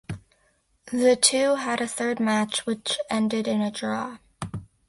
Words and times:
The 0.91 1.15
two 1.15 1.57
had 1.57 1.79
a 1.79 1.85
third 1.87 2.19
match, 2.19 2.65
which 2.65 2.97
ended 3.11 3.47
in 3.47 3.61
a 3.61 3.69
draw. 3.69 4.17